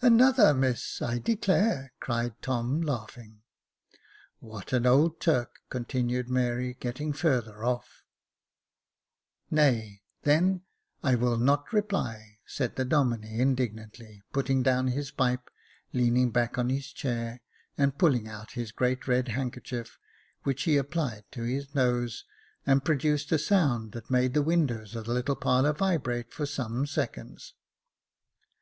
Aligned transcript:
"Another 0.02 0.52
miss, 0.52 1.00
I 1.00 1.16
declare," 1.18 1.94
cried 1.98 2.34
Tom, 2.42 2.82
laughing." 2.82 3.40
What 4.38 4.74
an 4.74 4.84
old 4.84 5.18
Turk!" 5.18 5.60
continued 5.70 6.28
Mary, 6.28 6.76
getting 6.78 7.14
further 7.14 7.64
off. 7.64 8.02
Jacob 9.48 9.64
Faithful 9.64 10.00
237" 10.24 10.52
Nay, 10.52 10.52
then, 10.54 10.62
I 11.02 11.14
will 11.14 11.38
not 11.38 11.72
reply," 11.72 12.36
said 12.44 12.76
the 12.76 12.84
Domine, 12.84 13.24
indignantly, 13.24 14.20
putting 14.30 14.62
down 14.62 14.88
his 14.88 15.10
pipe, 15.10 15.48
leaning 15.94 16.32
back 16.32 16.58
on 16.58 16.68
his 16.68 16.92
chair, 16.92 17.40
and 17.78 17.96
pulling 17.96 18.28
out 18.28 18.50
his 18.50 18.72
great 18.72 19.08
red 19.08 19.28
handkerchief, 19.28 19.98
which 20.42 20.64
he 20.64 20.76
applied 20.76 21.24
to 21.30 21.44
his 21.44 21.74
nose, 21.74 22.26
and 22.66 22.84
produced 22.84 23.32
a 23.32 23.38
sound 23.38 23.92
that 23.92 24.10
made 24.10 24.34
the 24.34 24.42
windows 24.42 24.94
of 24.94 25.06
the 25.06 25.14
little 25.14 25.34
parlour 25.34 25.72
vibrate 25.72 26.30
for 26.30 26.44
some 26.44 26.84
seconds. 26.86 27.54